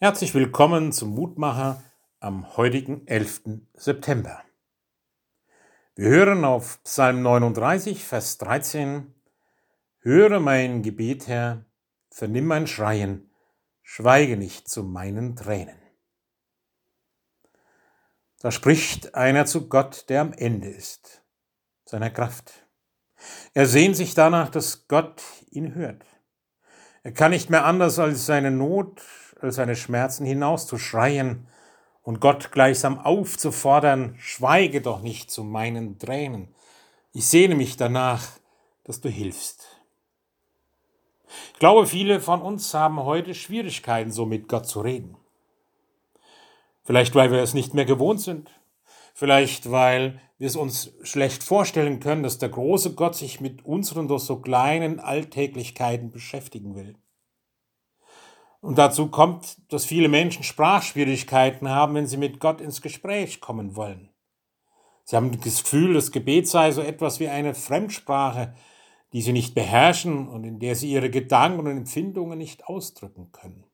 [0.00, 1.80] Herzlich willkommen zum Mutmacher
[2.18, 3.42] am heutigen 11.
[3.74, 4.42] September.
[5.94, 9.14] Wir hören auf Psalm 39, Vers 13,
[10.00, 11.64] Höre mein Gebet, Herr,
[12.10, 13.30] vernimm mein Schreien,
[13.82, 15.78] schweige nicht zu meinen Tränen.
[18.40, 21.22] Da spricht einer zu Gott, der am Ende ist,
[21.84, 22.66] seiner Kraft.
[23.54, 26.04] Er sehnt sich danach, dass Gott ihn hört.
[27.04, 29.00] Er kann nicht mehr anders als seine Not,
[29.52, 31.46] seine Schmerzen hinauszuschreien
[32.02, 36.54] und Gott gleichsam aufzufordern, schweige doch nicht zu meinen Tränen.
[37.12, 38.26] Ich sehne mich danach,
[38.84, 39.66] dass du hilfst.
[41.52, 45.16] Ich glaube, viele von uns haben heute Schwierigkeiten, so mit Gott zu reden.
[46.84, 48.50] Vielleicht, weil wir es nicht mehr gewohnt sind.
[49.14, 54.08] Vielleicht, weil wir es uns schlecht vorstellen können, dass der große Gott sich mit unseren
[54.08, 56.96] doch so kleinen Alltäglichkeiten beschäftigen will.
[58.64, 63.76] Und dazu kommt, dass viele Menschen Sprachschwierigkeiten haben, wenn sie mit Gott ins Gespräch kommen
[63.76, 64.08] wollen.
[65.04, 68.54] Sie haben das Gefühl, das Gebet sei so etwas wie eine Fremdsprache,
[69.12, 73.64] die sie nicht beherrschen und in der sie ihre Gedanken und Empfindungen nicht ausdrücken können.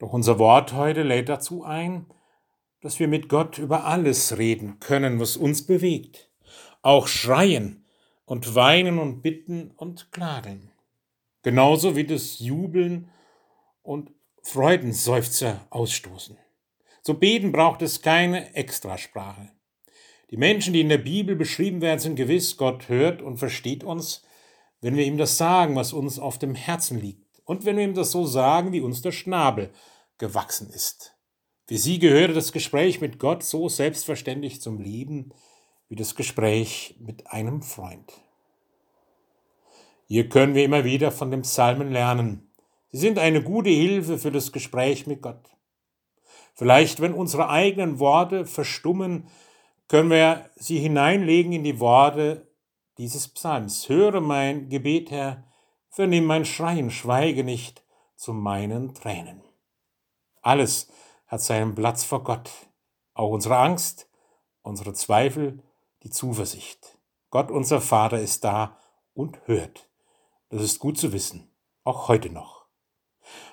[0.00, 2.06] Doch unser Wort heute lädt dazu ein,
[2.80, 6.32] dass wir mit Gott über alles reden können, was uns bewegt,
[6.82, 7.84] auch schreien
[8.24, 10.72] und weinen und bitten und klagen,
[11.42, 13.12] genauso wie das Jubeln
[13.88, 16.36] und Freudenseufzer ausstoßen.
[17.02, 19.48] Zum Beten braucht es keine Extrasprache.
[20.30, 24.22] Die Menschen, die in der Bibel beschrieben werden, sind gewiss, Gott hört und versteht uns,
[24.82, 27.40] wenn wir ihm das sagen, was uns auf dem Herzen liegt.
[27.44, 29.70] Und wenn wir ihm das so sagen, wie uns der Schnabel
[30.18, 31.14] gewachsen ist.
[31.66, 35.32] Für sie gehöre das Gespräch mit Gott so selbstverständlich zum Leben
[35.88, 38.12] wie das Gespräch mit einem Freund.
[40.06, 42.47] Hier können wir immer wieder von dem Psalmen lernen.
[42.90, 45.50] Sie sind eine gute Hilfe für das Gespräch mit Gott.
[46.54, 49.28] Vielleicht, wenn unsere eigenen Worte verstummen,
[49.88, 52.48] können wir sie hineinlegen in die Worte
[52.98, 53.88] dieses Psalms.
[53.88, 55.44] Höre mein Gebet, Herr,
[55.88, 57.84] vernimm mein Schreien, schweige nicht
[58.16, 59.42] zu meinen Tränen.
[60.42, 60.90] Alles
[61.26, 62.50] hat seinen Platz vor Gott,
[63.14, 64.08] auch unsere Angst,
[64.62, 65.62] unsere Zweifel,
[66.02, 66.98] die Zuversicht.
[67.30, 68.78] Gott, unser Vater, ist da
[69.14, 69.88] und hört.
[70.48, 71.50] Das ist gut zu wissen,
[71.84, 72.57] auch heute noch.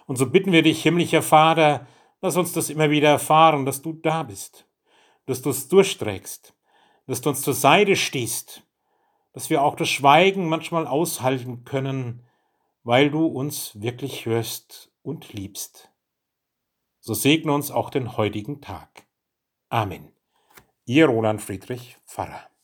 [0.06, 1.88] Und so bitten wir dich, himmlischer Vater,
[2.22, 4.68] lass uns das immer wieder erfahren, dass du da bist,
[5.26, 6.54] dass du es durchträgst,
[7.08, 8.64] dass du uns zur Seite stehst,
[9.34, 12.24] dass wir auch das Schweigen manchmal aushalten können,
[12.84, 15.92] weil du uns wirklich hörst und liebst.
[17.00, 19.06] So segne uns auch den heutigen Tag.
[19.70, 20.12] Amen.
[20.86, 22.55] Ihr Roland Friedrich Pfarrer.